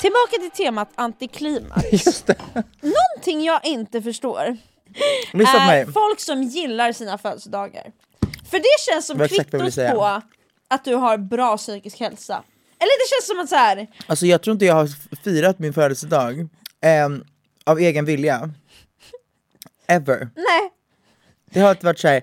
[0.00, 1.92] Tillbaka till temat antiklimax.
[1.92, 2.34] Just det.
[2.80, 4.56] Någonting jag inte förstår
[5.32, 5.92] Lyssna på är mig.
[5.92, 7.92] folk som gillar sina födelsedagar.
[8.50, 9.94] För det känns som Vad exakt vad jag vill kvittot säga.
[9.94, 10.22] på
[10.68, 12.42] att du har bra psykisk hälsa.
[12.78, 14.88] Eller det känns som att så här, Alltså jag tror inte jag har
[15.24, 16.48] firat min födelsedag
[16.82, 17.24] ehm,
[17.66, 18.50] av egen vilja.
[19.86, 20.28] Ever.
[20.36, 20.70] nej,
[21.50, 22.22] Det har alltid varit såhär,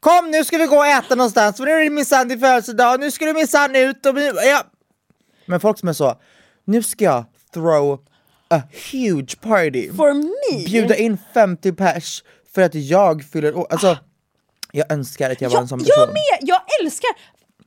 [0.00, 3.00] kom nu ska vi gå och äta någonstans, för nu är det minsann din födelsedag,
[3.00, 4.62] nu ska du minsann ut och vi- ja.
[5.46, 6.20] Men folk som är så,
[6.70, 8.00] nu ska jag throw
[8.50, 10.64] a huge party, for me.
[10.64, 12.22] bjuda in 50 pers
[12.54, 13.66] för att jag fyller år.
[13.70, 13.98] Alltså,
[14.72, 15.94] jag önskar att jag var en jag, sån person.
[15.96, 17.10] jag med, jag älskar,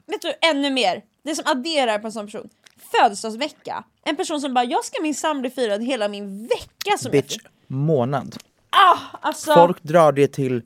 [0.08, 2.50] vet du ännu mer, det som adderar på en sån person.
[2.92, 3.84] Födelsedagsvecka.
[4.06, 7.78] En person som bara, jag ska minsann bli firad hela min vecka som Bitch, jag
[7.78, 8.36] månad.
[8.70, 10.62] Ah, alltså, Folk drar det till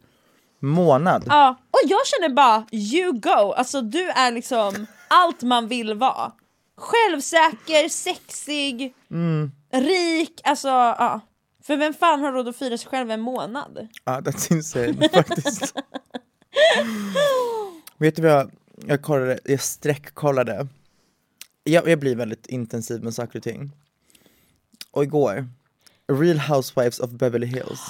[0.60, 1.24] månad.
[1.28, 6.32] Ja, och jag känner bara you go, alltså du är liksom allt man vill vara.
[6.78, 9.52] Självsäker, sexig, Mm.
[9.74, 11.22] rik, alltså ja.
[11.64, 13.88] För vem fan har råd att fira sig själv en månad?
[14.04, 15.74] Ja, that's insane faktiskt.
[17.98, 18.52] Vet du vad jag,
[18.86, 20.68] jag kollade, jag sträckkollade.
[21.64, 23.72] Jag, jag blir väldigt intensiv med saker och ting.
[24.92, 25.48] Och igår,
[26.12, 27.82] Real Housewives of Beverly Hills.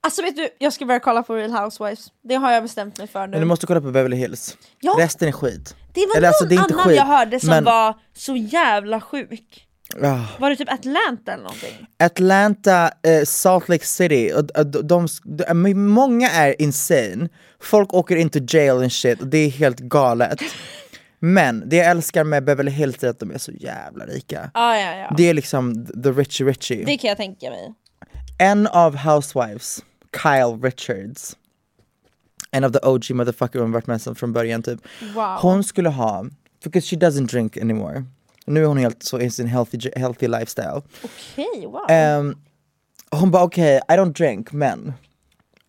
[0.00, 3.06] Alltså vet du, jag ska börja kolla på Real Housewives, det har jag bestämt mig
[3.06, 3.30] för nu.
[3.30, 4.56] Men du måste kolla på Beverly Hills.
[4.80, 4.96] Ja.
[4.98, 5.76] Resten är skit.
[5.94, 7.94] det var Eller, någon alltså, det är inte annan skit, jag hörde som men- var
[8.16, 9.64] så jävla sjuk.
[10.02, 10.24] Ah.
[10.38, 11.86] Var det typ Atlanta eller någonting?
[11.98, 17.28] Atlanta, eh, Salt Lake City, och, och, de, de, de, många är insane.
[17.60, 20.40] Folk åker into jail and shit, och det är helt galet.
[21.20, 24.50] Men det jag älskar med Beverly Hills är att de är så jävla rika.
[24.54, 25.14] Ah, ja, ja.
[25.16, 26.84] Det är liksom the richie richie.
[26.84, 27.74] Det kan jag tänka mig.
[28.38, 29.80] En av housewives,
[30.12, 31.36] Kyle Richards,
[32.50, 34.80] en av the OG motherfucker hon varit med sedan från början typ.
[35.14, 35.38] Wow.
[35.40, 36.26] Hon skulle ha,
[36.64, 38.04] because she doesn't drink anymore.
[38.46, 40.82] Nu är hon helt så i sin healthy, healthy lifestyle.
[41.02, 41.86] Okej, wow.
[41.88, 42.36] Ehm,
[43.10, 44.92] hon bara okej, I don't drink men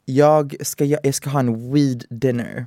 [0.06, 2.66] jag ska, jag ska ha en weed dinner.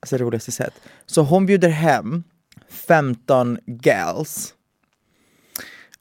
[0.00, 0.74] Alltså roligaste sätt.
[1.06, 2.24] Så hon bjuder hem
[2.68, 4.54] 15 gals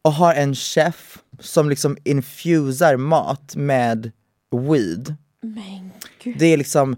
[0.01, 4.11] och har en chef som liksom infusar mat med
[4.51, 5.15] weed.
[5.41, 5.91] Men
[6.23, 6.35] gud.
[6.39, 6.95] Det är liksom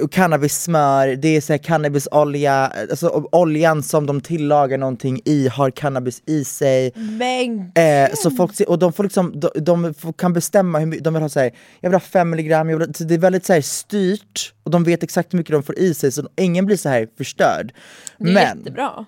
[0.00, 5.70] eh, cannabissmör, det är så här cannabisolja, alltså oljan som de tillagar någonting i har
[5.70, 6.92] cannabis i sig.
[6.94, 11.04] Men Eh, så folk, och de får liksom, de, de får, kan bestämma hur mycket,
[11.04, 13.52] de vill ha såhär, jag vill ha 5 milligram, jag vill det är väldigt så
[13.52, 16.76] här styrt och de vet exakt hur mycket de får i sig så ingen blir
[16.76, 17.72] så här förstörd.
[18.18, 19.06] det är Men jättebra.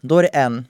[0.00, 0.66] då är det en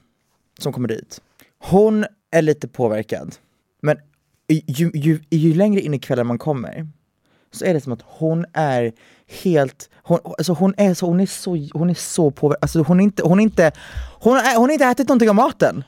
[0.59, 1.21] som kommer dit,
[1.59, 3.35] hon är lite påverkad,
[3.81, 3.97] men
[4.47, 6.87] ju, ju, ju längre in i kvällen man kommer
[7.51, 8.93] så är det som att hon är
[9.43, 12.99] helt, hon, alltså hon är så, hon är så, hon är så påverkad, alltså hon
[12.99, 13.71] är inte, hon är inte,
[14.19, 15.83] hon, är, hon har inte ätit någonting av maten.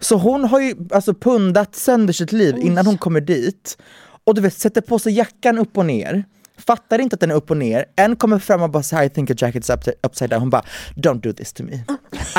[0.00, 3.78] Så hon har ju alltså pundat sönder sitt liv innan hon kommer dit.
[4.24, 6.24] Och du vet, sätter på sig jackan upp och ner,
[6.66, 9.30] fattar inte att den är upp och ner, en kommer fram och bara I think
[9.30, 10.64] your jacket is up upside down, hon bara
[10.96, 11.84] Don't do this to me,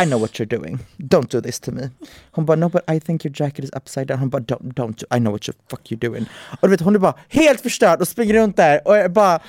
[0.03, 1.89] I know what you're doing, don't do this to me.
[2.31, 4.97] Hon bara No but I think your jacket is upside down, hon bara Don't, don't,
[4.99, 6.25] do- I know what you fuck you're doing.
[6.61, 9.39] Och du vet hon är bara helt förstörd och springer runt där och bara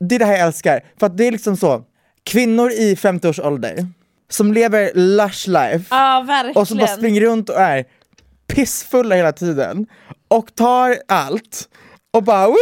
[0.00, 1.84] Det är det här jag älskar, för att det är liksom så,
[2.24, 3.86] kvinnor i 50 års ålder
[4.28, 5.94] som lever lush life
[6.26, 6.56] verkligen.
[6.56, 7.84] och som bara springer runt och är
[8.46, 9.86] pissfulla hela tiden
[10.28, 11.68] och tar allt
[12.16, 12.56] och bara woo!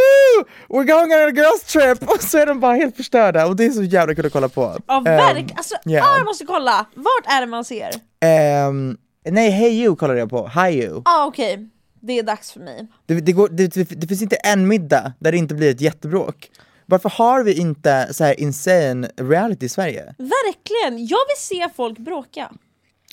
[0.68, 2.10] We're going on a girls trip!
[2.10, 4.48] Och så är de bara helt förstörda och det är så jävla kul att kolla
[4.48, 4.78] på.
[4.86, 6.06] Ja, Ehm, verk, alltså, yeah.
[6.14, 7.90] ah, jag måste kolla, vart är det man ser?
[8.20, 8.96] ehm,
[9.28, 11.02] nej, Hey You kollade jag på, Hi You.
[11.04, 11.68] ah, okej,
[12.00, 12.86] det är dags för mig.
[13.06, 16.50] Det, det, går, det, det, finns inte en middag där det inte blir ett jättebråk.
[16.86, 20.14] Varför har vi inte så här insane reality i Sverige?
[20.18, 22.50] Verkligen, jag vill se folk bråka.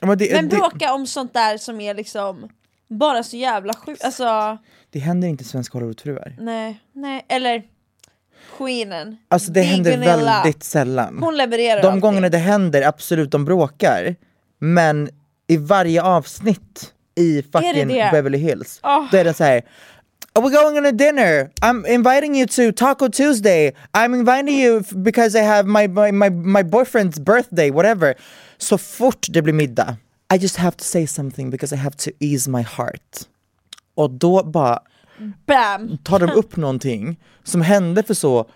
[0.01, 2.49] Men det, Men bråka om sånt där som är liksom
[2.99, 4.58] bara så jävla sjukt, alltså
[4.89, 6.36] det händer inte svenska Hollywoodfruar.
[6.39, 7.63] nej, nej, eller
[8.58, 9.17] Queenen.
[9.27, 10.15] Alltså det händer Gunilla.
[10.43, 11.17] väldigt sällan.
[11.23, 12.01] Hon levererar De alltid.
[12.01, 14.15] gångerna det händer, absolut de bråkar.
[14.60, 15.10] Men
[15.47, 18.10] i varje avsnitt i fucking det?
[18.12, 19.12] Beverly Hills, Oh.
[19.12, 19.62] då är det så här.
[20.36, 21.49] Oh, we're going on a dinner.
[21.62, 23.71] I'm inviting you to Taco Tuesday.
[23.93, 28.13] I'm inviting you f- because I have my, my, my, my boyfriend's birthday, whatever.
[28.58, 29.95] Så fort det blir middag,
[30.34, 33.20] I just have to say something because I have to ease my heart.
[33.96, 34.80] Och då bara
[35.48, 35.98] Bam!
[35.98, 38.50] tar de upp någonting som hände för så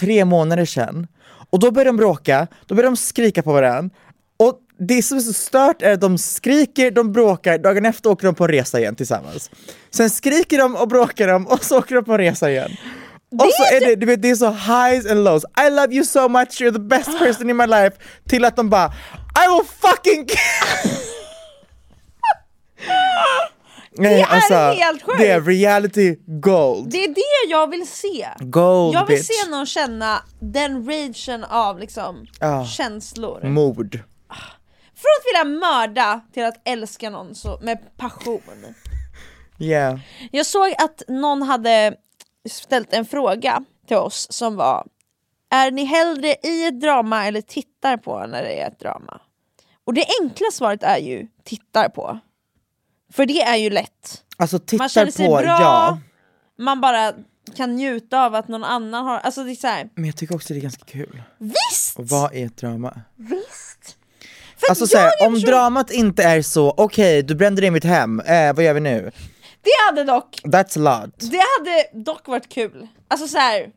[0.00, 1.06] tre månader sedan
[1.50, 3.94] och då börjar de bråka, då börjar de skrika på varandra
[4.36, 8.26] och det som är så stört är att de skriker, de bråkar, dagen efter åker
[8.26, 9.50] de på en resa igen tillsammans.
[9.90, 12.70] Sen skriker de och bråkar de och så åker de på en resa igen.
[13.32, 15.44] Och så är det, du vet, det är så highs and lows.
[15.66, 17.96] I love you so much, you're the best person in my life.
[18.28, 18.92] Till att de bara
[19.34, 20.26] I will fucking
[23.94, 25.18] Nej, är helt sjukt.
[25.18, 26.90] Det är reality gold.
[26.90, 28.28] Det är det jag vill se.
[28.38, 29.26] Gold jag vill bitch.
[29.26, 32.66] se någon känna den ragen av liksom Ja.
[32.66, 33.42] känslor.
[33.48, 33.98] Mord.
[34.94, 38.40] Från att vilja mörda till att älska någon så, med passion.
[39.58, 39.98] Yeah.
[40.30, 41.94] Jag såg att någon hade
[42.50, 44.86] ställt en fråga till oss som var
[45.52, 49.20] Är ni hellre i ett drama eller tittar på när det är ett drama?
[49.86, 52.18] Och det enkla svaret är ju tittar på.
[53.12, 54.22] För det är ju lätt.
[54.36, 55.98] Alltså Man tittar känner sig på, bra, ja.
[56.58, 57.12] man bara
[57.56, 60.34] kan njuta av att någon annan har, alltså det är så här, Men jag tycker
[60.34, 61.22] också det är ganska kul.
[61.38, 61.98] visst!
[61.98, 63.00] Och vad är ett drama?
[63.16, 63.96] Visst!
[64.56, 67.62] För Alltså att så här, jag är om dramat inte är så, okej du brände
[67.62, 69.10] ner mitt hem, eh, vad gör vi nu?
[69.62, 71.30] Det hade dock, That's a lot.
[71.30, 72.88] det hade dock varit kul.
[73.08, 73.70] Alltså så här,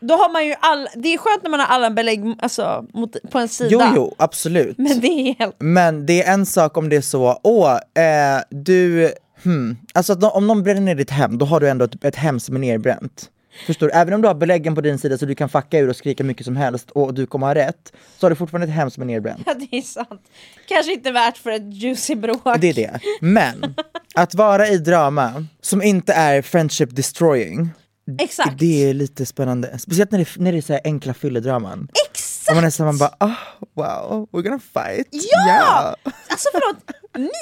[0.00, 3.16] då har man ju all, det är skönt när man har alla belägg alltså, mot,
[3.30, 3.70] på en sida.
[3.72, 4.78] Jo jo, absolut.
[4.78, 5.56] Men det är helt...
[5.58, 9.76] Men det är en sak om det är så, åh, eh, du, hmm.
[9.94, 12.40] Alltså nå- om någon bränner ner ditt hem, då har du ändå ett, ett hem
[12.40, 13.30] som är nerbränt.
[13.66, 13.92] Förstår du?
[13.92, 16.24] Även om du har beläggen på din sida så du kan fucka ur och skrika
[16.24, 19.02] mycket som helst och du kommer ha rätt, så har du fortfarande ett hem som
[19.02, 19.42] är nerbränt.
[19.46, 20.22] Ja, det är sant.
[20.68, 22.60] Kanske inte värt för ett juicy bråk.
[22.60, 23.00] Det är det.
[23.20, 23.74] Men,
[24.14, 27.70] att vara i drama som inte är friendship destroying,
[28.18, 28.58] Exakt.
[28.58, 29.78] det är lite spännande.
[29.78, 31.88] Speciellt när det, när det är så här enkla fylledraman.
[32.10, 32.50] Exakt!
[32.50, 33.36] Och man är så här, man bara, oh,
[33.74, 35.08] wow, we're gonna fight.
[35.10, 35.46] Ja!
[35.46, 35.94] Yeah.
[36.28, 36.76] Alltså förlåt,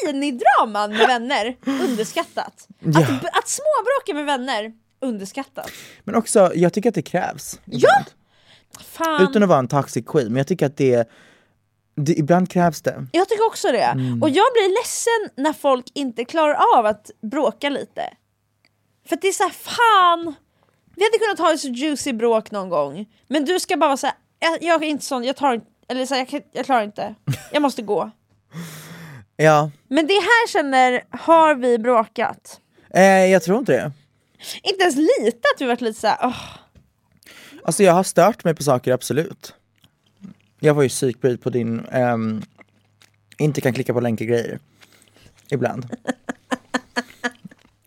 [0.04, 2.68] minidraman med vänner, underskattat.
[2.80, 3.00] Ja.
[3.00, 5.70] Att, att småbråka med vänner, underskattat.
[6.04, 7.60] Men också, jag tycker att det krävs.
[7.64, 8.04] Ja!
[8.80, 9.22] Fan.
[9.22, 11.08] Utan att vara en toxic queen, men jag tycker att det,
[11.96, 13.06] det ibland krävs det.
[13.12, 13.82] Jag tycker också det.
[13.82, 14.22] Mm.
[14.22, 18.02] Och jag blir ledsen när folk inte klarar av att bråka lite.
[19.08, 20.34] För att det är såhär, fan!
[20.96, 23.06] Vi hade kunnat ha ett så juicy bråk någon gång.
[23.28, 26.06] Men du ska bara vara såhär, jag, jag är inte sån, jag tar inte, eller
[26.06, 27.14] så här, jag, jag klarar inte,
[27.52, 28.10] jag måste gå.
[29.36, 32.60] Ja, Men det här känner, har vi bråkat?
[32.90, 33.92] eh, jag tror inte det.
[34.62, 36.36] Inte ens lite att vi varit lite såhär, åh.
[37.64, 39.54] Alltså jag har stört mig på saker, absolut.
[40.60, 42.42] Jag var ju psykbryt på din, ehm,
[43.38, 44.58] inte kan klicka på länkar grejer.
[45.50, 45.86] Ibland.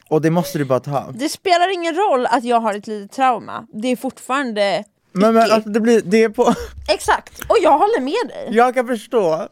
[0.10, 1.12] Och det måste du bara ta.
[1.14, 5.52] Det spelar ingen roll att jag har ett litet trauma, det är fortfarande Men, men
[5.52, 6.54] alltså, det, blir, det är på...
[6.90, 8.48] Exakt, och jag håller med dig.
[8.52, 9.48] Jag kan förstå.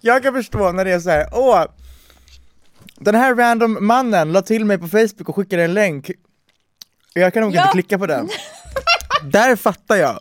[0.00, 1.64] Jag kan förstå när det är så här, åh,
[2.96, 6.10] den här random mannen la till mig på Facebook och skickade en länk.
[7.14, 7.60] Jag kan nog Ja.
[7.62, 8.28] inte klicka på den.
[9.24, 10.20] Där fattar jag.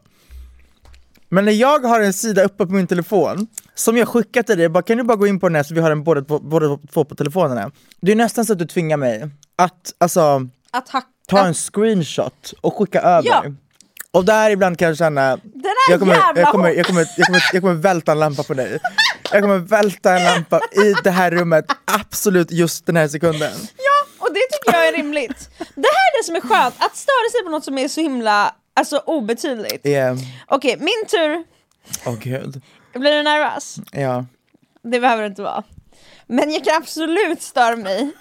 [1.29, 4.69] Men när jag har en sida uppe på min telefon, som jag skickat till dig,
[4.69, 6.21] bara, kan du bara gå in på den här så vi har den båda,
[6.93, 7.71] två- på telefonerna.
[8.01, 10.89] Det är nästan så att du tvingar mig att, alltså, Att
[11.27, 13.27] ta en screenshot och skicka över.
[13.29, 13.43] Ja.
[14.11, 17.07] Och där ibland kan jag känna, Den här jag kommer, jävla jag, kommer, jag, kommer,
[17.17, 18.79] jag, kommer, jag kommer välta en lampa på dig.
[19.31, 23.51] Jag kommer välta en lampa i det här rummet, absolut just den här sekunden.
[23.77, 25.49] Ja, och det tycker jag är rimligt.
[25.57, 28.01] Det här är det som är skönt, att störa sig på något som är så
[28.01, 29.85] himla alltså, obetydligt.
[29.85, 30.17] Yeah.
[30.47, 31.43] Okej, min tur.
[32.05, 32.61] Åh gud.
[32.93, 33.77] Blir du nervös?
[33.91, 34.25] Ja.
[34.83, 35.63] Det behöver det inte vara.
[36.27, 38.11] Men jag kan absolut störa mig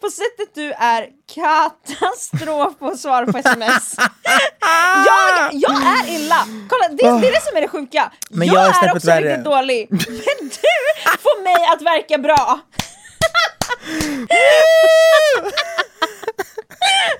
[0.00, 3.94] på sättet du är katastrof på att svara på sms.
[5.06, 6.46] Jag, jag är illa!
[6.68, 8.12] Kolla, det, det är det som är det sjuka.
[8.30, 9.28] Men jag, jag är är också värre.
[9.28, 9.98] riktigt dålig, men
[10.40, 10.48] du
[11.18, 12.60] får mig att verka bra.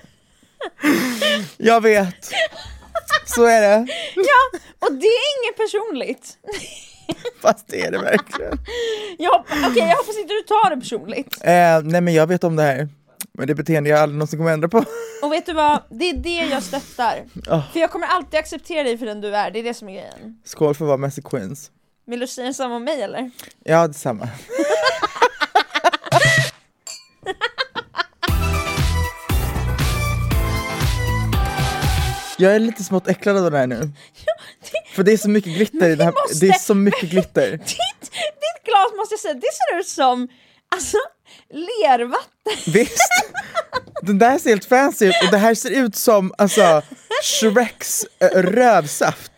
[1.57, 2.33] Jag vet.
[3.27, 3.87] Så är det.
[4.15, 6.39] Ja, och det är inget personligt.
[7.43, 8.59] Fast det är det verkligen.
[9.19, 11.37] Jag, okej, jag hoppas inte du tar det personligt.
[11.41, 12.89] Eh, nej men jag vet om det här.
[13.33, 14.85] Men det beteende jag aldrig någonsin kommer ändra på.
[15.23, 17.25] Och vet du vad, det är det jag stöttar.
[17.51, 17.73] Oh.
[17.73, 19.93] För jag kommer alltid acceptera dig för den du är, det är det som är
[19.93, 20.41] grejen.
[20.45, 21.71] Skål för att vara Messi Queens.
[22.07, 23.31] Vill du säga samma om mig eller?
[23.65, 24.29] Ja, detsamma.
[32.41, 33.91] Jag är lite smått äcklad av det här nu.
[34.95, 36.13] För det är så mycket glitter i det här.
[36.13, 37.51] måste- Det är så mycket glitter.
[37.57, 40.29] Ditt, ditt glas måste jag säga, det ser ut som
[40.69, 40.97] alltså,
[41.51, 42.53] lervatten.
[42.73, 43.09] Visst?
[44.03, 46.83] Den där ser helt fancy ut och det här ser ut som alltså
[47.23, 49.33] Shreks äh, rövsaft.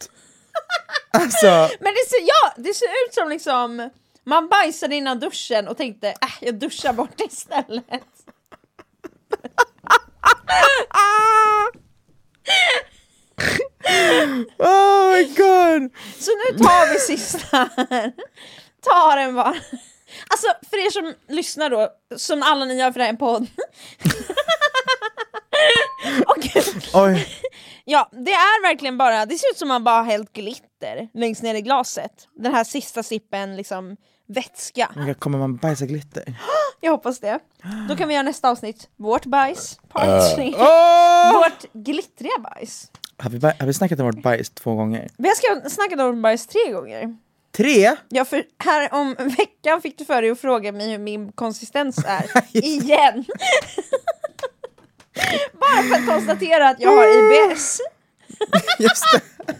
[1.12, 1.46] Alltså,
[1.80, 3.90] Men det ser, ja, det ser ut som liksom
[4.24, 7.84] man bajsade innan duschen och tänkte äh, jag duschar bort det istället.
[14.58, 15.92] Oh my god!
[16.18, 18.12] Så nu tar vi sista här.
[18.82, 19.54] Ta den bara.
[20.30, 23.16] Alltså för er som lyssnar då, som alla ni gör för det här är en
[23.16, 23.46] podd.
[26.26, 26.36] och,
[26.94, 27.28] Oj,
[27.84, 30.69] ja, det är verkligen bara, det ser ut som man bara har hällt glitter
[31.14, 32.28] längst ner i glaset.
[32.34, 34.90] Den här sista sippen liksom vätska.
[34.96, 36.24] men kommer man bajsa glitter?
[36.80, 37.38] Jag hoppas det.
[37.88, 40.54] Då kan vi göra nästa avsnitt, vårt bajs, part 3.
[40.58, 41.32] Åh!
[41.32, 42.90] Vårt glittriga bajs.
[43.16, 45.08] Har vi, har vi snackat om vårt bajs två gånger?
[45.16, 47.16] Vi har ska- snackat om bajs tre gånger.
[47.56, 47.96] Tre?
[48.08, 51.98] Ja, för här om veckan fick du för dig att fråga mig hur min konsistens
[52.06, 52.24] är.
[52.52, 53.24] Igen!
[55.52, 57.06] Bara för att konstatera att jag har
[57.50, 57.80] IBS.
[58.78, 59.54] Just det.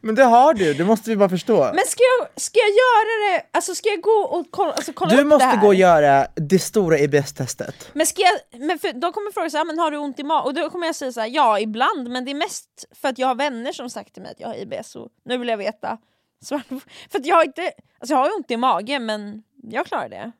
[0.00, 1.58] Men det har du, det måste vi bara förstå.
[1.74, 5.10] Men ska jag, ska jag göra det, alltså ska jag gå och kolla, alltså kolla
[5.10, 5.60] Du upp det måste här?
[5.60, 7.90] gå och göra det stora IBS-testet.
[7.92, 10.22] Men ska jag, men för, de kommer fråga så här, men har du ont i
[10.22, 10.44] magen?
[10.46, 13.18] Och då kommer jag säga så här, ja ibland, men det är mest för att
[13.18, 15.56] jag har vänner som sagt till mig att jag har IBS och nu vill jag
[15.56, 15.98] veta.
[16.44, 16.60] Så,
[17.10, 17.62] för att jag har inte,
[18.00, 20.32] alltså jag har ont i magen men jag klarar det.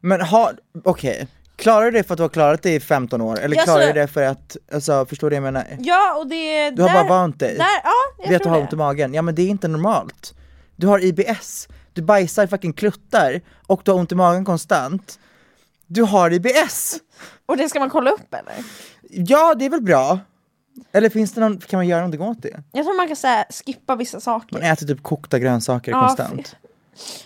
[0.00, 1.26] Men har, okej,
[1.62, 3.40] klarar du det för att du har klarat det i 15 år?
[3.40, 5.76] Eller Ja, klarar så- du det för att, alltså förstår du vad jag menar?
[5.80, 6.70] Ja och det...
[6.70, 8.76] Du har där, bara vant dig Där, ja, jag vid att du har ont i
[8.76, 9.14] magen.
[9.14, 10.34] Ja men det är inte normalt.
[10.76, 15.18] Du har IBS, du bajsar fucking kluttar och du har ont i magen konstant.
[15.86, 16.96] Du har IBS!
[17.46, 18.54] Och det ska man kolla upp eller?
[19.10, 20.18] Ja, det är väl bra?
[20.92, 22.62] Eller finns det någon, kan man göra någonting åt det?
[22.72, 24.52] Jag tror man kan säga skippa vissa saker.
[24.54, 26.56] Man äter typ kokta grönsaker Ja, konstant.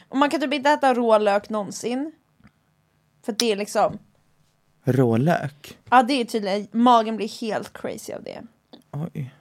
[0.08, 2.12] Och man kan typ inte äta rå lök någonsin.
[3.26, 3.98] För det är liksom,
[4.86, 5.78] Rålök?
[5.90, 8.42] ja det är tydligen, magen blir helt crazy av det.
[8.90, 9.34] Oj.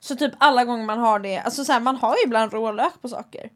[0.00, 2.72] Så typ alla gånger man har det, alltså så här, man har ju ibland rå
[2.72, 3.50] lök på saker.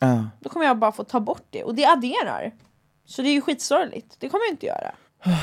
[0.00, 0.24] Ja.
[0.40, 2.52] Då kommer jag bara få ta bort det och det adderar.
[3.06, 4.92] Så det är ju skitsorgligt, det kommer jag inte göra.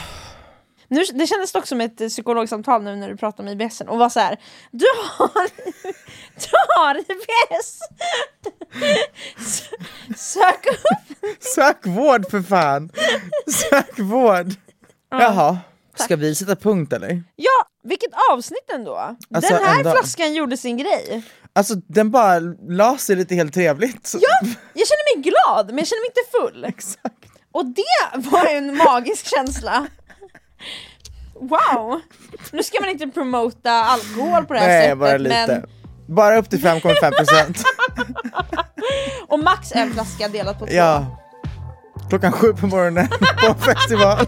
[0.90, 3.98] Nu, det kändes dock som ett eh, psykologsamtal nu när du pratade om IBS och
[3.98, 4.38] var så här.
[4.72, 4.86] Du
[5.18, 5.48] har,
[6.36, 7.80] du har IBS!
[10.18, 11.44] Sök upp!
[11.44, 12.92] Sök vård för fan!
[13.48, 14.56] Sök vård!
[15.10, 15.58] Jaha,
[15.95, 17.24] ska vi sätta punkt eller?
[17.36, 18.95] Ja, vilket avsnitt ändå!
[19.34, 19.91] Alltså, Den här ändå.
[19.91, 21.24] flaskan gjorde sin grej.
[21.53, 22.39] Alltså den bara
[22.70, 24.14] la sig lite helt trevligt.
[24.22, 26.66] Ja, jag känner mig glad men jag känner mig inte full.
[26.78, 27.26] Exakt.
[27.51, 29.88] Och det var en magisk känsla.
[31.34, 32.01] Wow!
[32.51, 35.47] Nu ska man inte promota alkohol på det här Nej, sättet bara lite.
[35.47, 37.64] men Bara upp till 5,5%
[39.28, 40.74] Och max en flaska delat på två.
[40.74, 41.24] Ja.
[42.10, 43.08] Klockan sju på morgonen
[43.41, 44.28] på en festival.